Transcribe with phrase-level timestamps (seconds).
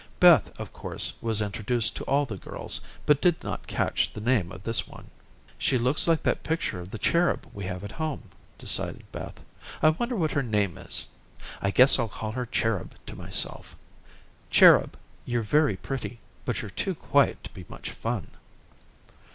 [0.19, 4.51] Beth, of course, was introduced to all the girls, but did not catch the name
[4.51, 5.11] of this one.
[5.59, 8.23] "She looks like that picture of the cherub we have at home,"
[8.57, 9.39] decided Beth.
[9.79, 11.05] "I wonder what her name is.
[11.61, 13.75] I guess I'll call her 'Cherub' to myself.
[14.49, 18.29] Cherub, you're very pretty, but you're too quiet to be much fun."